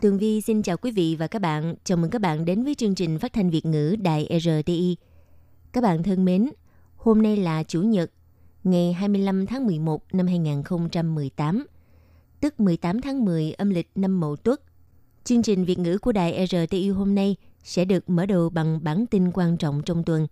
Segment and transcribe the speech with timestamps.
[0.00, 1.74] Tường Vi xin chào quý vị và các bạn.
[1.84, 4.96] Chào mừng các bạn đến với chương trình phát thanh Việt ngữ Đài RTI.
[5.72, 6.50] Các bạn thân mến,
[6.96, 8.10] hôm nay là Chủ nhật,
[8.64, 11.66] ngày 25 tháng 11 năm 2018,
[12.40, 14.60] tức 18 tháng 10 âm lịch năm Mậu Tuất.
[15.24, 19.06] Chương trình Việt ngữ của Đài RTI hôm nay sẽ được mở đầu bằng bản
[19.06, 20.26] tin quan trọng trong tuần.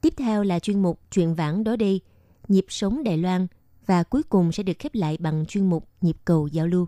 [0.00, 2.00] Tiếp theo là chuyên mục Chuyện vãng đó đi,
[2.48, 3.46] nhịp sống Đài Loan
[3.86, 6.86] và cuối cùng sẽ được khép lại bằng chuyên mục Nhịp cầu giao lưu.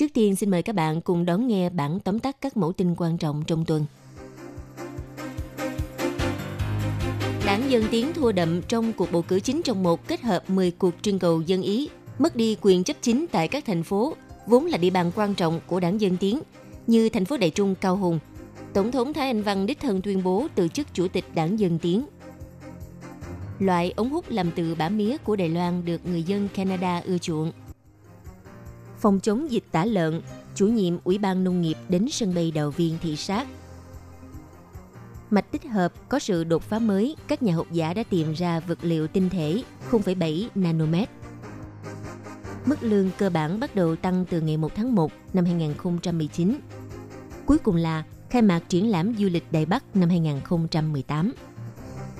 [0.00, 2.94] Trước tiên xin mời các bạn cùng đón nghe bản tóm tắt các mẫu tin
[2.96, 3.86] quan trọng trong tuần.
[7.46, 10.70] Đảng Dân Tiến thua đậm trong cuộc bầu cử chính trong một kết hợp 10
[10.70, 14.14] cuộc trưng cầu dân Ý, mất đi quyền chấp chính tại các thành phố,
[14.46, 16.40] vốn là địa bàn quan trọng của Đảng Dân Tiến,
[16.86, 18.18] như thành phố Đại Trung Cao Hùng.
[18.72, 21.78] Tổng thống Thái Anh Văn đích thân tuyên bố từ chức Chủ tịch Đảng Dân
[21.78, 22.06] Tiến.
[23.58, 27.18] Loại ống hút làm từ bã mía của Đài Loan được người dân Canada ưa
[27.18, 27.52] chuộng
[29.00, 30.20] phòng chống dịch tả lợn,
[30.54, 33.46] chủ nhiệm Ủy ban Nông nghiệp đến sân bay đầu viên thị sát.
[35.30, 38.60] Mạch tích hợp có sự đột phá mới, các nhà học giả đã tìm ra
[38.60, 41.08] vật liệu tinh thể 0,7 nanomet.
[42.66, 46.58] Mức lương cơ bản bắt đầu tăng từ ngày 1 tháng 1 năm 2019.
[47.46, 51.32] Cuối cùng là khai mạc triển lãm du lịch Đài Bắc năm 2018.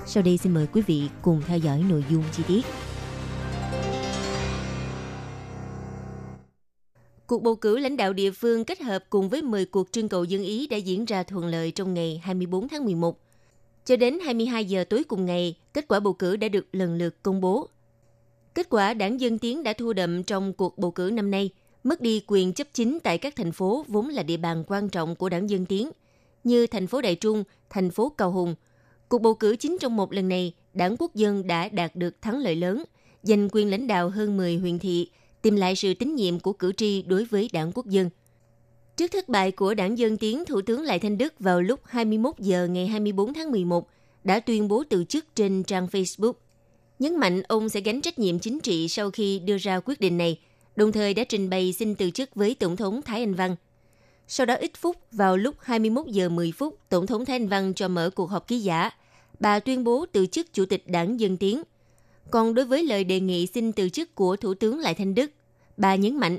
[0.05, 2.65] Sau đây xin mời quý vị cùng theo dõi nội dung chi tiết.
[7.31, 10.23] Cuộc bầu cử lãnh đạo địa phương kết hợp cùng với 10 cuộc trưng cầu
[10.23, 13.19] dân Ý đã diễn ra thuận lợi trong ngày 24 tháng 11.
[13.85, 17.23] Cho đến 22 giờ tối cùng ngày, kết quả bầu cử đã được lần lượt
[17.23, 17.67] công bố.
[18.53, 21.49] Kết quả đảng Dân Tiến đã thua đậm trong cuộc bầu cử năm nay,
[21.83, 25.15] mất đi quyền chấp chính tại các thành phố vốn là địa bàn quan trọng
[25.15, 25.91] của đảng Dân Tiến,
[26.43, 28.55] như thành phố Đại Trung, thành phố Cao Hùng.
[29.09, 32.39] Cuộc bầu cử chính trong một lần này, đảng Quốc dân đã đạt được thắng
[32.39, 32.83] lợi lớn,
[33.23, 35.09] giành quyền lãnh đạo hơn 10 huyện thị,
[35.41, 38.09] tìm lại sự tín nhiệm của cử tri đối với đảng quốc dân.
[38.97, 42.39] Trước thất bại của đảng Dân Tiến, Thủ tướng Lại Thanh Đức vào lúc 21
[42.39, 43.87] giờ ngày 24 tháng 11
[44.23, 46.33] đã tuyên bố từ chức trên trang Facebook.
[46.99, 50.17] Nhấn mạnh ông sẽ gánh trách nhiệm chính trị sau khi đưa ra quyết định
[50.17, 50.39] này,
[50.75, 53.55] đồng thời đã trình bày xin từ chức với Tổng thống Thái Anh Văn.
[54.27, 57.73] Sau đó ít phút, vào lúc 21 giờ 10 phút, Tổng thống Thái Anh Văn
[57.73, 58.89] cho mở cuộc họp ký giả.
[59.39, 61.61] Bà tuyên bố từ chức Chủ tịch Đảng Dân Tiến–
[62.31, 65.31] còn đối với lời đề nghị xin từ chức của Thủ tướng Lại Thanh Đức,
[65.77, 66.37] bà nhấn mạnh,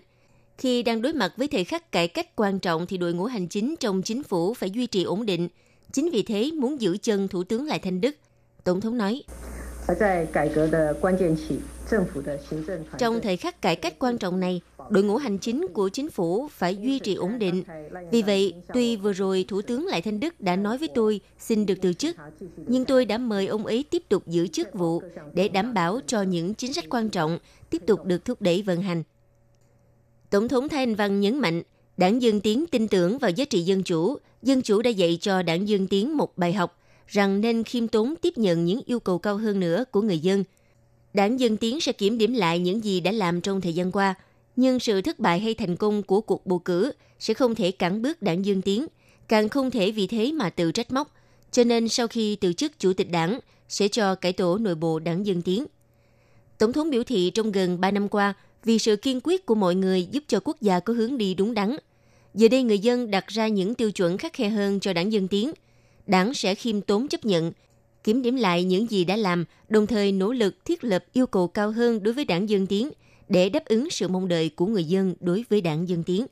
[0.58, 3.48] khi đang đối mặt với thời khắc cải cách quan trọng thì đội ngũ hành
[3.48, 5.48] chính trong chính phủ phải duy trì ổn định.
[5.92, 8.16] Chính vì thế muốn giữ chân Thủ tướng Lại Thanh Đức.
[8.64, 9.22] Tổng thống nói,
[12.98, 14.60] trong thời khắc cải cách quan trọng này,
[14.90, 17.62] đội ngũ hành chính của chính phủ phải duy trì ổn định.
[18.10, 21.66] Vì vậy, tuy vừa rồi Thủ tướng Lại Thanh Đức đã nói với tôi xin
[21.66, 22.16] được từ chức,
[22.56, 25.02] nhưng tôi đã mời ông ấy tiếp tục giữ chức vụ
[25.34, 27.38] để đảm bảo cho những chính sách quan trọng
[27.70, 29.02] tiếp tục được thúc đẩy vận hành.
[30.30, 31.62] Tổng thống Thái Anh Văn nhấn mạnh,
[31.96, 34.16] đảng dương Tiến tin tưởng vào giá trị dân chủ.
[34.42, 38.14] Dân chủ đã dạy cho đảng dương Tiến một bài học rằng nên khiêm tốn
[38.22, 40.44] tiếp nhận những yêu cầu cao hơn nữa của người dân.
[41.14, 44.14] Đảng Dân Tiến sẽ kiểm điểm lại những gì đã làm trong thời gian qua,
[44.56, 48.02] nhưng sự thất bại hay thành công của cuộc bầu cử sẽ không thể cản
[48.02, 48.86] bước đảng Dân Tiến,
[49.28, 51.14] càng không thể vì thế mà tự trách móc.
[51.50, 54.98] Cho nên sau khi từ chức chủ tịch đảng, sẽ cho cải tổ nội bộ
[54.98, 55.66] đảng Dân Tiến.
[56.58, 59.74] Tổng thống biểu thị trong gần 3 năm qua, vì sự kiên quyết của mọi
[59.74, 61.76] người giúp cho quốc gia có hướng đi đúng đắn.
[62.34, 65.28] Giờ đây người dân đặt ra những tiêu chuẩn khắc khe hơn cho đảng Dân
[65.28, 65.52] Tiến–
[66.06, 67.52] đảng sẽ khiêm tốn chấp nhận,
[68.04, 71.48] kiểm điểm lại những gì đã làm, đồng thời nỗ lực thiết lập yêu cầu
[71.48, 72.90] cao hơn đối với đảng Dân Tiến
[73.28, 76.26] để đáp ứng sự mong đợi của người dân đối với đảng Dân Tiến.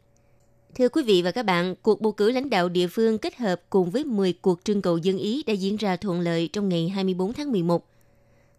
[0.75, 3.63] Thưa quý vị và các bạn, cuộc bầu cử lãnh đạo địa phương kết hợp
[3.71, 6.89] cùng với 10 cuộc trưng cầu dân Ý đã diễn ra thuận lợi trong ngày
[6.89, 7.87] 24 tháng 11.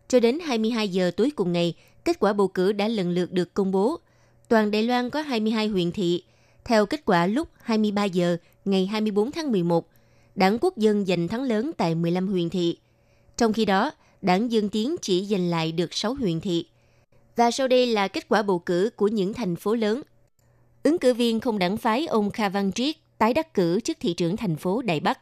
[0.08, 1.76] Cho đến 22 giờ tối cùng ngày,
[2.06, 4.00] kết quả bầu cử đã lần lượt được công bố.
[4.48, 6.24] Toàn Đài Loan có 22 huyện thị.
[6.66, 9.88] Theo kết quả lúc 23 giờ ngày 24 tháng 11,
[10.36, 12.78] đảng quốc dân giành thắng lớn tại 15 huyện thị.
[13.38, 13.92] Trong khi đó,
[14.22, 16.66] đảng Dân Tiến chỉ giành lại được 6 huyện thị.
[17.36, 20.02] Và sau đây là kết quả bầu cử của những thành phố lớn.
[20.84, 24.14] Ứng cử viên không đảng phái ông Kha Văn Triết tái đắc cử chức thị
[24.14, 25.20] trưởng thành phố Đại Bắc.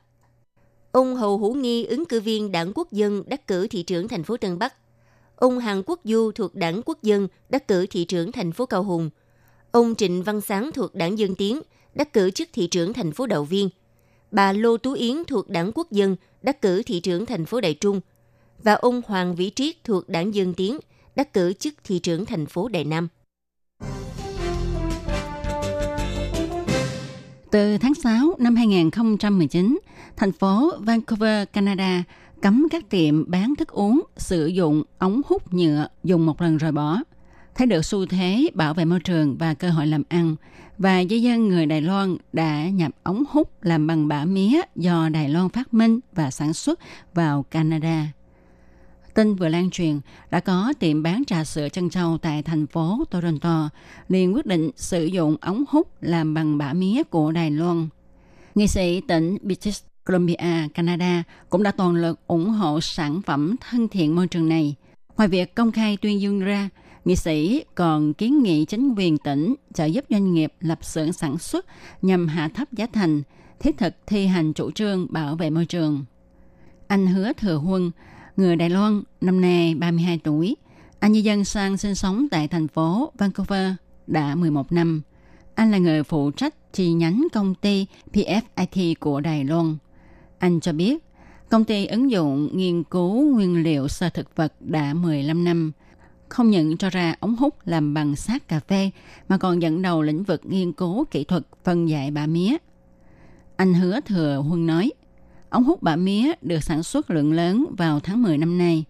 [0.92, 4.24] Ông Hồ Hữu Nghi ứng cử viên đảng quốc dân đắc cử thị trưởng thành
[4.24, 4.74] phố Tân Bắc.
[5.36, 8.84] Ông Hàn Quốc Du thuộc đảng quốc dân đắc cử thị trưởng thành phố Cao
[8.84, 9.10] Hùng.
[9.72, 11.62] Ông Trịnh Văn Sáng thuộc đảng Dân Tiến
[11.96, 13.70] đắc cử chức thị trưởng thành phố Đậu Viên.
[14.31, 17.74] Bà Lô Tú Yến thuộc đảng Quốc dân đắc cử thị trưởng thành phố Đại
[17.74, 18.02] Trung.
[18.64, 20.80] Và ông Hoàng Vĩ Triết thuộc đảng Dân Tiến
[21.16, 23.08] đắc cử chức thị trưởng thành phố Đại Nam.
[27.52, 29.80] Từ tháng 6 năm 2019,
[30.16, 32.04] thành phố Vancouver, Canada
[32.42, 36.72] cấm các tiệm bán thức uống sử dụng ống hút nhựa dùng một lần rồi
[36.72, 36.98] bỏ.
[37.60, 40.36] Thấy được xu thế bảo vệ môi trường và cơ hội làm ăn,
[40.78, 45.10] và dân dân người Đài Loan đã nhập ống hút làm bằng bã mía do
[45.10, 46.80] Đài Loan phát minh và sản xuất
[47.14, 48.08] vào Canada.
[49.14, 50.00] Tin vừa lan truyền,
[50.32, 53.70] đã có tiệm bán trà sữa chân châu tại thành phố Toronto
[54.08, 57.88] liền quyết định sử dụng ống hút làm bằng bã mía của Đài Loan.
[58.56, 63.88] Nghị sĩ tỉnh British Columbia, Canada cũng đã toàn lực ủng hộ sản phẩm thân
[63.88, 64.76] thiện môi trường này.
[65.18, 66.70] Ngoài việc công khai tuyên dương ra,
[67.06, 71.38] nghị sĩ còn kiến nghị chính quyền tỉnh trợ giúp doanh nghiệp lập xưởng sản
[71.38, 71.66] xuất
[72.01, 73.22] nhằm hạ thấp giá thành,
[73.60, 76.06] thiết thực thi hành chủ trương bảo vệ môi trường.
[76.88, 77.92] Anh Hứa Thừa Huân,
[78.38, 80.56] người Đài Loan, năm nay 32 tuổi,
[81.00, 83.72] anh di dân sang sinh sống tại thành phố Vancouver
[84.07, 85.02] đã 11 năm.
[85.56, 89.78] Anh là người phụ trách chi nhánh công ty PFIT của Đài Loan.
[90.40, 91.04] Anh cho biết,
[91.50, 95.72] công ty ứng dụng nghiên cứu nguyên liệu sơ thực vật đã 15 năm,
[96.30, 98.92] không những cho ra ống hút làm bằng sát cà phê,
[99.30, 102.58] mà còn dẫn đầu lĩnh vực nghiên cứu kỹ thuật phân giải bã mía.
[103.56, 104.92] Anh hứa thừa huân nói,
[105.50, 108.86] ống hút bã mía được sản xuất lượng lớn vào tháng 10 năm nay.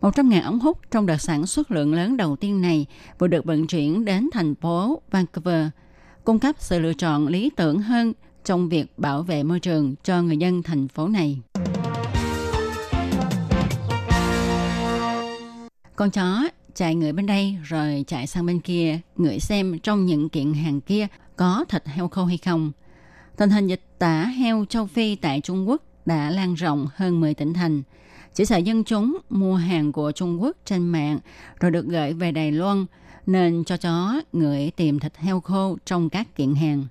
[0.00, 2.86] 100.000 ống hút trong đợt sản xuất lượng lớn đầu tiên này
[3.18, 5.68] vừa được vận chuyển đến thành phố Vancouver,
[6.24, 8.12] cung cấp sự lựa chọn lý tưởng hơn
[8.44, 11.40] trong việc bảo vệ môi trường cho người dân thành phố này.
[15.96, 20.28] Con chó chạy người bên đây rồi chạy sang bên kia, ngửi xem trong những
[20.28, 21.06] kiện hàng kia
[21.36, 22.72] có thịt heo khô hay không.
[23.36, 27.34] Tình hình dịch tả heo châu Phi tại Trung Quốc đã lan rộng hơn 10
[27.34, 27.82] tỉnh thành.
[28.34, 31.18] Chỉ sợ dân chúng mua hàng của Trung Quốc trên mạng
[31.60, 32.86] rồi được gửi về Đài Loan,
[33.26, 36.86] nên cho chó ngửi tìm thịt heo khô trong các kiện hàng.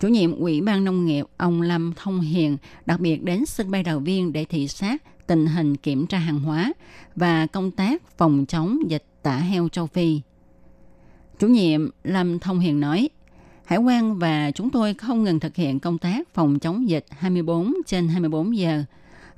[0.00, 2.56] Chủ nhiệm Ủy ban Nông nghiệp ông Lâm Thông Hiền
[2.86, 6.40] đặc biệt đến sân bay Đào Viên để thị sát tình hình kiểm tra hàng
[6.40, 6.72] hóa
[7.16, 10.20] và công tác phòng chống dịch tả heo châu Phi.
[11.38, 13.08] Chủ nhiệm Lâm Thông Hiền nói,
[13.64, 17.74] Hải quan và chúng tôi không ngừng thực hiện công tác phòng chống dịch 24
[17.86, 18.84] trên 24 giờ.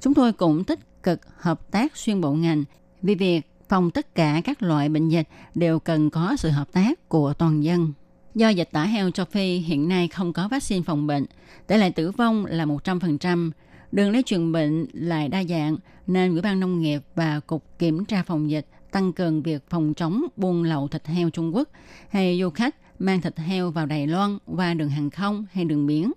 [0.00, 2.64] Chúng tôi cũng tích cực hợp tác xuyên bộ ngành
[3.02, 7.08] vì việc phòng tất cả các loại bệnh dịch đều cần có sự hợp tác
[7.08, 7.92] của toàn dân.
[8.34, 11.26] Do dịch tả heo châu Phi hiện nay không có vaccine phòng bệnh,
[11.66, 13.50] tỷ lệ tử vong là 100%,
[13.92, 15.76] đường lây truyền bệnh lại đa dạng
[16.06, 19.94] nên Ủy ban Nông nghiệp và Cục Kiểm tra phòng dịch tăng cường việc phòng
[19.94, 21.68] chống buôn lậu thịt heo Trung Quốc
[22.08, 25.86] hay du khách mang thịt heo vào Đài Loan qua đường hàng không hay đường
[25.86, 26.12] biển.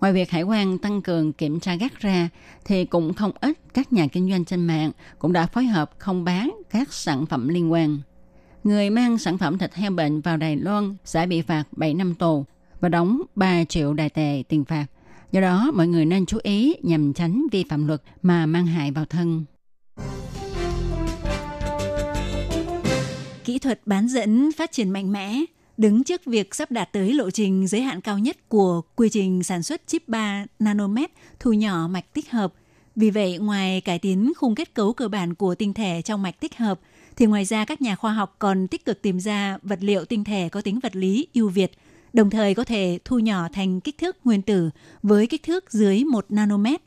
[0.00, 2.28] Ngoài việc hải quan tăng cường kiểm tra gắt ra,
[2.64, 6.24] thì cũng không ít các nhà kinh doanh trên mạng cũng đã phối hợp không
[6.24, 7.98] bán các sản phẩm liên quan.
[8.64, 12.14] Người mang sản phẩm thịt heo bệnh vào Đài Loan sẽ bị phạt 7 năm
[12.14, 12.44] tù
[12.80, 14.86] và đóng 3 triệu đài tệ tiền phạt.
[15.32, 18.90] Do đó, mọi người nên chú ý nhằm tránh vi phạm luật mà mang hại
[18.90, 19.44] vào thân.
[23.44, 25.40] Kỹ thuật bán dẫn phát triển mạnh mẽ,
[25.76, 29.42] đứng trước việc sắp đạt tới lộ trình giới hạn cao nhất của quy trình
[29.42, 32.52] sản xuất chip 3 nanomet thu nhỏ mạch tích hợp.
[32.96, 36.40] Vì vậy, ngoài cải tiến khung kết cấu cơ bản của tinh thể trong mạch
[36.40, 36.80] tích hợp,
[37.16, 40.24] thì ngoài ra các nhà khoa học còn tích cực tìm ra vật liệu tinh
[40.24, 41.72] thể có tính vật lý ưu việt,
[42.12, 44.70] đồng thời có thể thu nhỏ thành kích thước nguyên tử
[45.02, 46.80] với kích thước dưới 1 nanomet.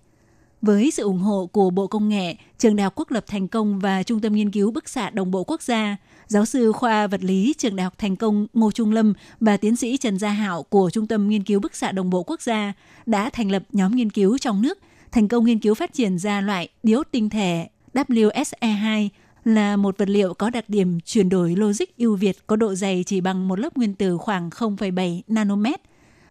[0.61, 3.79] Với sự ủng hộ của Bộ Công nghệ, Trường Đại học Quốc lập Thành Công
[3.79, 7.23] và Trung tâm Nghiên cứu Bức xạ Đồng bộ Quốc gia, giáo sư khoa vật
[7.23, 10.63] lý Trường Đại học Thành Công Ngô Trung Lâm và tiến sĩ Trần Gia Hạo
[10.63, 12.73] của Trung tâm Nghiên cứu Bức xạ Đồng bộ Quốc gia
[13.05, 14.77] đã thành lập nhóm nghiên cứu trong nước,
[15.11, 19.09] thành công nghiên cứu phát triển ra loại diode tinh thể WSE2
[19.43, 23.03] là một vật liệu có đặc điểm chuyển đổi logic ưu việt có độ dày
[23.03, 25.81] chỉ bằng một lớp nguyên tử khoảng 0,7 nanomet.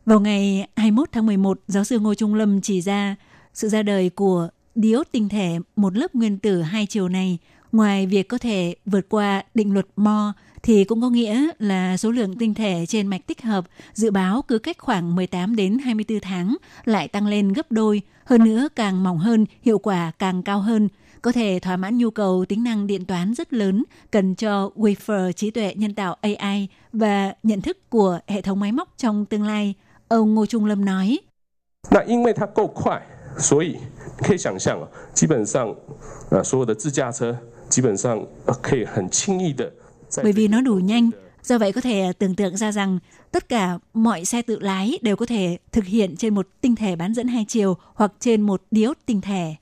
[0.06, 3.16] Vào ngày 21 tháng 11, giáo sư Ngô Trung Lâm chỉ ra
[3.54, 7.38] sự ra đời của diode tinh thể một lớp nguyên tử hai chiều này
[7.72, 12.10] ngoài việc có thể vượt qua định luật Moore thì cũng có nghĩa là số
[12.10, 16.20] lượng tinh thể trên mạch tích hợp dự báo cứ cách khoảng 18 đến 24
[16.20, 20.60] tháng lại tăng lên gấp đôi, hơn nữa càng mỏng hơn, hiệu quả càng cao
[20.60, 20.88] hơn,
[21.21, 25.31] có thể thỏa mãn nhu cầu tính năng điện toán rất lớn cần cho wafer
[25.31, 29.43] trí tuệ nhân tạo AI và nhận thức của hệ thống máy móc trong tương
[29.43, 29.73] lai.
[30.07, 31.17] Ông Ngô Trung Lâm nói.
[31.91, 33.01] 那因为它够快，
[33.37, 33.77] 所以
[34.17, 35.75] 可以想象，基本上，
[36.29, 37.37] 呃，所有的自驾车
[37.69, 38.25] 基本上
[38.61, 39.71] 可以很轻易的。
[40.23, 41.11] Bởi vì nó đủ nhanh,
[41.47, 42.99] Do vậy có thể tưởng tượng ra rằng
[43.31, 46.95] tất cả mọi xe tự lái đều có thể thực hiện trên một tinh thể
[46.95, 49.55] bán dẫn hai chiều hoặc trên một diode tinh thể.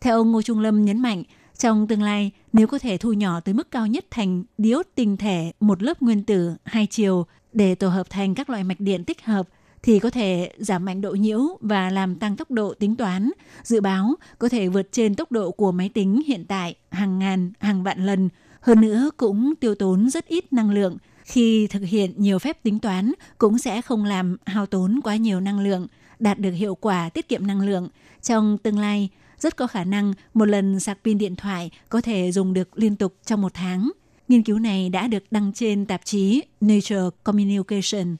[0.00, 1.22] Theo ông Ngô Trung Lâm nhấn mạnh,
[1.58, 5.16] trong tương lai, nếu có thể thu nhỏ tới mức cao nhất thành diode tinh
[5.16, 9.04] thể một lớp nguyên tử hai chiều để tổ hợp thành các loại mạch điện
[9.04, 9.48] tích hợp
[9.82, 13.30] thì có thể giảm mạnh độ nhiễu và làm tăng tốc độ tính toán.
[13.62, 17.52] Dự báo có thể vượt trên tốc độ của máy tính hiện tại hàng ngàn,
[17.60, 18.28] hàng vạn lần.
[18.60, 20.96] Hơn nữa cũng tiêu tốn rất ít năng lượng.
[21.24, 25.40] Khi thực hiện nhiều phép tính toán cũng sẽ không làm hao tốn quá nhiều
[25.40, 25.86] năng lượng,
[26.18, 27.88] đạt được hiệu quả tiết kiệm năng lượng.
[28.22, 29.08] Trong tương lai,
[29.40, 32.96] rất có khả năng một lần sạc pin điện thoại có thể dùng được liên
[32.96, 33.90] tục trong một tháng.
[34.28, 38.16] Nghiên cứu này đã được đăng trên tạp chí Nature Communication.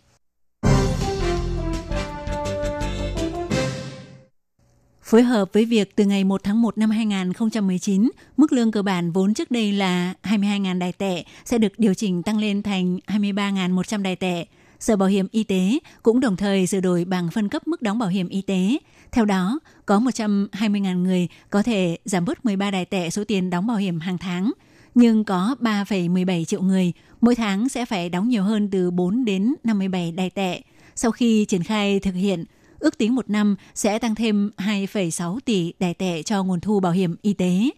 [5.03, 9.12] Phối hợp với việc từ ngày 1 tháng 1 năm 2019, mức lương cơ bản
[9.12, 14.03] vốn trước đây là 22.000 đài tệ sẽ được điều chỉnh tăng lên thành 23.100
[14.03, 14.47] đài tệ.
[14.81, 17.99] Sở Bảo hiểm Y tế cũng đồng thời sửa đổi bảng phân cấp mức đóng
[17.99, 18.79] bảo hiểm y tế.
[19.13, 23.67] Theo đó, có 120.000 người có thể giảm bớt 13 đài tệ số tiền đóng
[23.67, 24.53] bảo hiểm hàng tháng,
[24.95, 29.55] nhưng có 3,17 triệu người mỗi tháng sẽ phải đóng nhiều hơn từ 4 đến
[29.65, 30.63] 57 đài tệ.
[30.95, 32.45] Sau khi triển khai thực hiện,
[32.79, 36.93] ước tính một năm sẽ tăng thêm 2,6 tỷ đài tệ cho nguồn thu bảo
[36.93, 37.71] hiểm y tế.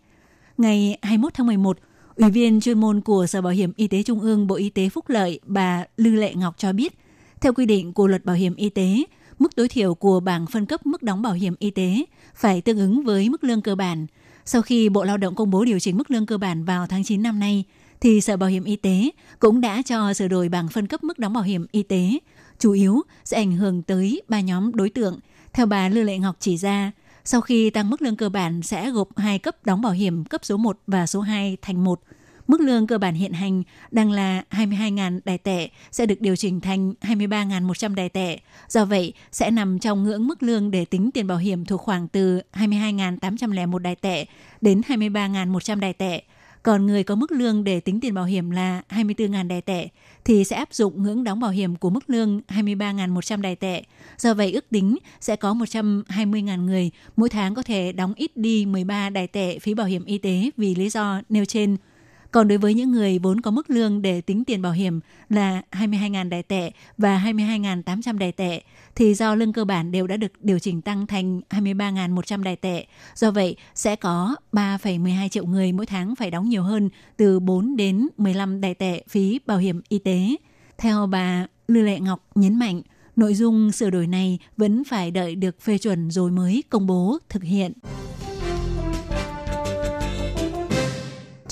[0.59, 1.79] Ngày 21 tháng 11,
[2.23, 4.89] Ủy viên chuyên môn của Sở Bảo hiểm Y tế Trung ương Bộ Y tế
[4.89, 6.99] Phúc Lợi bà Lư Lệ Ngọc cho biết,
[7.41, 9.03] theo quy định của luật bảo hiểm y tế,
[9.39, 12.79] mức tối thiểu của bảng phân cấp mức đóng bảo hiểm y tế phải tương
[12.79, 14.07] ứng với mức lương cơ bản.
[14.45, 17.05] Sau khi Bộ Lao động công bố điều chỉnh mức lương cơ bản vào tháng
[17.05, 17.65] 9 năm nay,
[18.01, 21.19] thì Sở Bảo hiểm Y tế cũng đã cho sửa đổi bảng phân cấp mức
[21.19, 22.19] đóng bảo hiểm y tế
[22.59, 25.19] chủ yếu sẽ ảnh hưởng tới ba nhóm đối tượng.
[25.53, 26.93] Theo bà Lư Lệ Ngọc chỉ ra,
[27.25, 30.45] sau khi tăng mức lương cơ bản sẽ gộp hai cấp đóng bảo hiểm cấp
[30.45, 32.01] số 1 và số 2 thành một.
[32.47, 36.61] Mức lương cơ bản hiện hành đang là 22.000 đài tệ sẽ được điều chỉnh
[36.61, 38.39] thành 23.100 đài tệ.
[38.69, 42.09] Do vậy, sẽ nằm trong ngưỡng mức lương để tính tiền bảo hiểm thuộc khoảng
[42.09, 44.27] từ 22.801 đài tệ
[44.61, 46.23] đến 23.100 đài tệ.
[46.63, 49.89] Còn người có mức lương để tính tiền bảo hiểm là 24.000 đài tệ,
[50.25, 53.83] thì sẽ áp dụng ngưỡng đóng bảo hiểm của mức lương 23.100 đài tệ.
[54.19, 58.67] Do vậy, ước tính sẽ có 120.000 người mỗi tháng có thể đóng ít đi
[58.67, 61.77] 13 đài tệ phí bảo hiểm y tế vì lý do nêu trên–
[62.33, 65.63] còn đối với những người vốn có mức lương để tính tiền bảo hiểm là
[65.71, 68.63] 22.000 đài tệ và 22.800 đài tệ,
[68.95, 72.87] thì do lương cơ bản đều đã được điều chỉnh tăng thành 23.100 đài tệ.
[73.15, 77.77] Do vậy, sẽ có 3,12 triệu người mỗi tháng phải đóng nhiều hơn từ 4
[77.77, 80.37] đến 15 đài tệ phí bảo hiểm y tế.
[80.79, 82.83] Theo bà Lư Lệ Ngọc nhấn mạnh,
[83.17, 87.19] nội dung sửa đổi này vẫn phải đợi được phê chuẩn rồi mới công bố
[87.29, 87.73] thực hiện.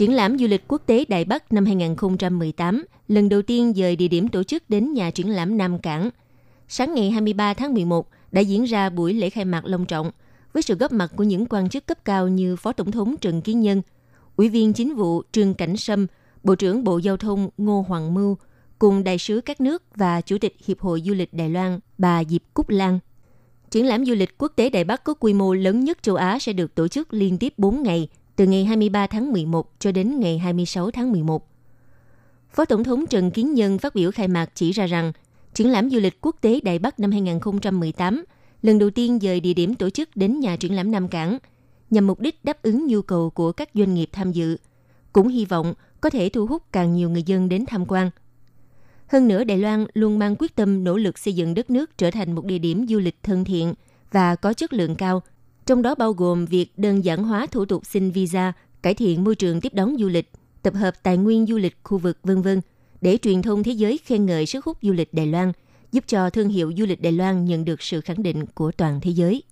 [0.00, 4.09] Triển lãm du lịch quốc tế Đại Bắc năm 2018 lần đầu tiên dời địa
[4.09, 6.11] điểm tổ chức đến nhà triển lãm Nam Cảng.
[6.69, 10.11] Sáng ngày 23 tháng 11 đã diễn ra buổi lễ khai mạc long trọng
[10.52, 13.42] với sự góp mặt của những quan chức cấp cao như Phó Tổng thống Trần
[13.42, 13.83] Kiến Nhân,
[14.37, 16.07] Ủy viên Chính vụ Trương Cảnh Sâm,
[16.42, 18.37] Bộ trưởng Bộ Giao thông Ngô Hoàng Mưu,
[18.78, 22.25] cùng đại sứ các nước và Chủ tịch Hiệp hội Du lịch Đài Loan bà
[22.25, 22.99] Diệp Cúc Lan.
[23.71, 26.38] Triển lãm du lịch quốc tế Đài Bắc có quy mô lớn nhất châu Á
[26.38, 28.09] sẽ được tổ chức liên tiếp 4 ngày–
[28.40, 31.49] từ ngày 23 tháng 11 cho đến ngày 26 tháng 11.
[32.50, 35.12] Phó Tổng thống Trần Kiến Nhân phát biểu khai mạc chỉ ra rằng,
[35.54, 38.25] triển lãm du lịch quốc tế Đại Bắc năm 2018
[38.62, 41.38] lần đầu tiên dời địa điểm tổ chức đến nhà triển lãm Nam Cảng,
[41.90, 44.56] nhằm mục đích đáp ứng nhu cầu của các doanh nghiệp tham dự,
[45.12, 48.11] cũng hy vọng có thể thu hút càng nhiều người dân đến tham quan.
[49.06, 52.11] Hơn nữa, Đài Loan luôn mang quyết tâm nỗ lực xây dựng đất nước trở
[52.11, 53.75] thành một địa điểm du lịch thân thiện
[54.12, 55.23] và có chất lượng cao
[55.66, 58.52] trong đó bao gồm việc đơn giản hóa thủ tục xin visa,
[58.82, 60.30] cải thiện môi trường tiếp đón du lịch,
[60.62, 62.60] tập hợp tài nguyên du lịch khu vực vân vân
[63.00, 65.52] để truyền thông thế giới khen ngợi sức hút du lịch Đài Loan,
[65.92, 69.00] giúp cho thương hiệu du lịch Đài Loan nhận được sự khẳng định của toàn
[69.00, 69.42] thế giới.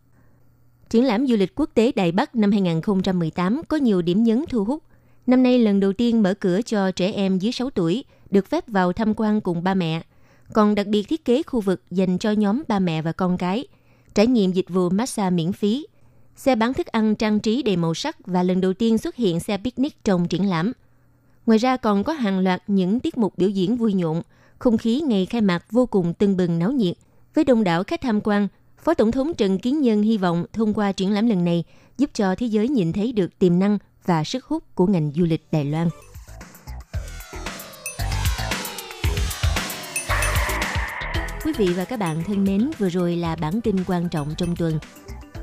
[0.91, 4.65] Triển lãm du lịch quốc tế Đài Bắc năm 2018 có nhiều điểm nhấn thu
[4.65, 4.83] hút.
[5.27, 8.69] Năm nay lần đầu tiên mở cửa cho trẻ em dưới 6 tuổi được phép
[8.69, 10.03] vào tham quan cùng ba mẹ,
[10.53, 13.67] còn đặc biệt thiết kế khu vực dành cho nhóm ba mẹ và con cái,
[14.15, 15.87] trải nghiệm dịch vụ massage miễn phí–
[16.39, 19.41] xe bán thức ăn trang trí đầy màu sắc và lần đầu tiên xuất hiện
[19.41, 20.73] xe picnic trong triển lãm.
[21.47, 24.23] Ngoài ra còn có hàng loạt những tiết mục biểu diễn vui nhộn,
[24.59, 26.97] không khí ngày khai mạc vô cùng tưng bừng náo nhiệt.
[27.35, 28.49] Với đông đảo khách tham quan,
[28.83, 31.65] Phó Tổng thống Trần Kiến Nhân hy vọng thông qua triển lãm lần này
[31.99, 35.25] giúp cho thế giới nhìn thấy được tiềm năng và sức hút của ngành du
[35.25, 35.89] lịch Đài Loan.
[41.45, 44.57] Quý vị và các bạn thân mến, vừa rồi là bản tin quan trọng trong
[44.57, 44.79] tuần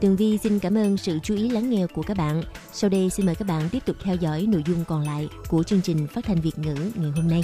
[0.02, 2.44] Tường Vi xin cảm ơn sự chú ý lắng nghe của các bạn.
[2.74, 5.64] Sau đây xin mời các bạn tiếp tục theo dõi nội dung còn lại của
[5.64, 7.44] chương trình phát thanh Việt ngữ ngày hôm nay.